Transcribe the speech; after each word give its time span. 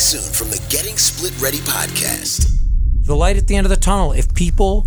soon 0.00 0.32
from 0.32 0.48
the 0.48 0.56
Getting 0.70 0.96
Split 0.96 1.38
Ready 1.42 1.58
podcast. 1.58 2.50
The 3.04 3.14
light 3.14 3.36
at 3.36 3.46
the 3.48 3.56
end 3.56 3.66
of 3.66 3.70
the 3.70 3.76
tunnel. 3.76 4.12
If 4.12 4.34
people 4.34 4.86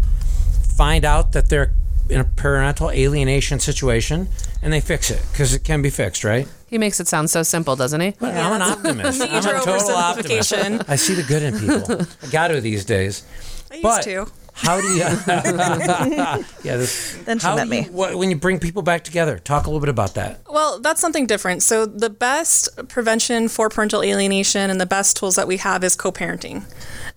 find 0.75 1.05
out 1.05 1.33
that 1.33 1.49
they're 1.49 1.75
in 2.09 2.19
a 2.19 2.23
parental 2.23 2.89
alienation 2.89 3.59
situation 3.59 4.27
and 4.63 4.73
they 4.73 4.81
fix 4.81 5.11
it, 5.11 5.21
because 5.31 5.53
it 5.53 5.63
can 5.63 5.83
be 5.83 5.91
fixed, 5.91 6.23
right? 6.23 6.47
He 6.67 6.79
makes 6.79 6.99
it 6.99 7.07
sound 7.07 7.29
so 7.29 7.43
simple, 7.43 7.75
doesn't 7.75 8.01
he? 8.01 8.15
But 8.19 8.33
I'm 8.33 8.53
an 8.53 8.61
optimist. 8.63 9.21
I'm 9.29 9.37
a 9.45 9.59
total 9.63 9.91
optimist. 9.91 10.51
I 10.53 10.95
see 10.95 11.13
the 11.13 11.23
good 11.23 11.43
in 11.43 11.59
people. 11.59 12.07
I 12.23 12.31
got 12.31 12.47
to 12.47 12.59
these 12.59 12.83
days. 12.83 13.23
I 13.69 13.75
used 13.75 13.83
But 13.83 14.01
to. 14.03 14.25
How 14.53 14.79
do 14.79 14.87
you? 14.87 14.97
yeah. 15.27 16.37
This, 16.77 17.15
Then 17.25 17.39
she 17.39 17.45
how 17.47 17.55
met 17.55 17.69
do 17.69 17.75
you- 17.75 17.81
me. 17.83 17.89
what- 17.89 18.15
when 18.15 18.29
you 18.29 18.35
bring 18.35 18.59
people 18.59 18.81
back 18.81 19.03
together, 19.03 19.39
talk 19.39 19.65
a 19.65 19.69
little 19.69 19.79
bit 19.79 19.89
about 19.89 20.13
that. 20.15 20.41
Well, 20.49 20.79
that's 20.79 21.01
something 21.01 21.25
different. 21.25 21.63
So, 21.63 21.85
the 21.85 22.09
best 22.09 22.69
prevention 22.87 23.47
for 23.49 23.69
parental 23.69 24.03
alienation 24.03 24.69
and 24.69 24.79
the 24.79 24.85
best 24.85 25.17
tools 25.17 25.35
that 25.35 25.47
we 25.47 25.57
have 25.57 25.83
is 25.83 25.95
co 25.95 26.11
parenting. 26.11 26.63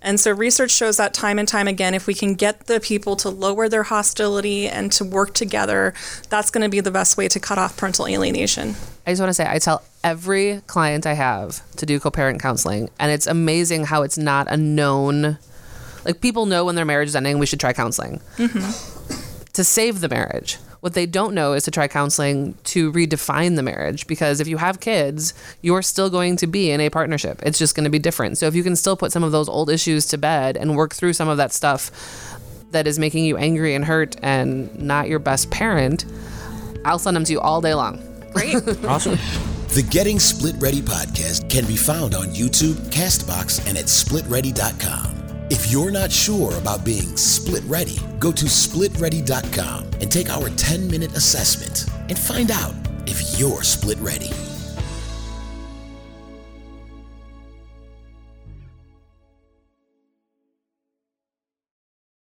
And 0.03 0.19
so, 0.21 0.31
research 0.33 0.71
shows 0.71 0.97
that 0.97 1.13
time 1.15 1.39
and 1.39 1.47
time 1.49 1.69
again, 1.69 1.95
if 1.95 2.07
we 2.07 2.15
can 2.15 2.35
get 2.35 2.67
the 2.67 2.81
people 2.81 3.17
to 3.17 3.29
lower 3.29 3.69
their 3.69 3.85
hostility 3.85 4.69
and 4.69 4.91
to 4.93 5.05
work 5.05 5.35
together, 5.35 5.95
that's 6.29 6.51
going 6.51 6.63
to 6.63 6.69
be 6.71 6.81
the 6.81 6.91
best 6.91 7.17
way 7.17 7.29
to 7.29 7.41
cut 7.41 7.59
off 7.59 7.77
parental 7.77 8.07
alienation. 8.07 8.75
I 9.07 9.11
just 9.13 9.21
want 9.21 9.31
to 9.31 9.35
say, 9.35 9.47
I 9.49 9.59
tell 9.59 9.83
every 10.03 10.63
client 10.67 11.07
I 11.07 11.15
have 11.15 11.61
to 11.77 11.87
do 11.87 12.01
co 12.01 12.11
parent 12.11 12.41
counseling, 12.41 12.89
and 12.99 13.11
it's 13.13 13.27
amazing 13.27 13.85
how 13.85 14.03
it's 14.03 14.19
not 14.19 14.47
a 14.51 14.57
known. 14.57 15.39
Like, 16.07 16.21
people 16.21 16.47
know 16.47 16.65
when 16.65 16.77
their 16.77 16.85
marriage 16.85 17.09
is 17.09 17.17
ending, 17.17 17.39
we 17.41 17.47
should 17.47 17.61
try 17.61 17.73
counseling 17.73 18.21
to 19.53 19.65
save 19.65 20.01
the 20.01 20.09
marriage. 20.09 20.59
What 20.81 20.95
they 20.95 21.07
don't 21.07 21.35
know 21.35 21.53
is 21.55 21.65
to 21.65 21.71
try 21.73 21.89
counseling 21.89 22.55
to 22.65 22.93
redefine 22.93 23.57
the 23.57 23.63
marriage 23.63 24.07
because 24.07 24.39
if 24.39 24.47
you 24.47 24.59
have 24.59 24.79
kids, 24.79 25.35
you're 25.63 25.83
still 25.83 26.09
going 26.11 26.37
to 26.37 26.47
be 26.47 26.71
in 26.71 26.81
a 26.81 26.91
partnership. 26.91 27.43
It's 27.43 27.59
just 27.59 27.75
going 27.75 27.85
to 27.85 27.91
be 27.91 27.99
different. 27.99 28.39
So 28.39 28.47
if 28.47 28.55
you 28.55 28.63
can 28.63 28.77
still 28.77 28.97
put 28.97 29.11
some 29.11 29.25
of 29.25 29.33
those 29.33 29.49
old 29.49 29.69
issues 29.69 30.07
to 30.07 30.19
bed 30.19 30.57
and 30.57 30.77
work 30.77 30.95
through 30.95 31.15
some 31.15 31.29
of 31.29 31.39
that 31.39 31.53
stuff 31.53 31.91
that 32.71 32.87
is 32.87 32.99
making 33.01 33.25
you 33.25 33.37
angry 33.37 33.75
and 33.75 33.85
hurt 33.85 34.15
and 34.23 34.79
not 34.79 35.09
your 35.09 35.19
best 35.19 35.51
parent, 35.51 36.05
I'll 36.85 37.01
send 37.01 37.17
them 37.17 37.25
to 37.25 37.33
you 37.33 37.41
all 37.41 37.61
day 37.61 37.75
long. 37.75 38.01
Great. 38.33 38.55
Awesome. 38.85 39.19
The 39.75 39.83
Getting 39.91 40.21
Split 40.21 40.55
Ready 40.61 40.83
podcast 40.83 41.51
can 41.51 41.67
be 41.67 41.77
found 41.77 42.15
on 42.15 42.27
YouTube, 42.27 42.75
Castbox, 42.93 43.67
and 43.67 43.77
at 43.77 43.87
splitready.com. 43.87 45.16
If 45.49 45.71
you're 45.71 45.93
not 45.93 46.11
sure 46.11 46.53
about 46.59 46.85
being 46.85 47.17
split 47.17 47.63
ready, 47.69 48.01
go 48.19 48.33
to 48.33 48.47
splitready.com 48.47 49.85
and 50.01 50.11
take 50.11 50.29
our 50.29 50.51
10 50.51 50.91
minute 50.91 51.17
assessment 51.17 51.87
and 52.09 52.19
find 52.19 52.51
out 52.51 52.75
if 53.07 53.39
you're 53.39 53.63
split 53.63 53.99
ready. 53.99 54.31